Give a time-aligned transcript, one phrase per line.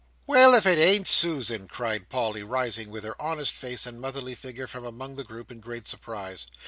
[0.25, 4.65] "Why, if it ain't Susan!" cried Polly, rising with her honest face and motherly figure
[4.65, 6.47] from among the group, in great surprise.